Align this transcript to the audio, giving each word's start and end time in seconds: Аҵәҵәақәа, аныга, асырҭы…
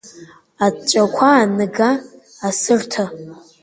Аҵәҵәақәа, 0.65 1.29
аныга, 1.41 1.89
асырҭы… 2.47 3.05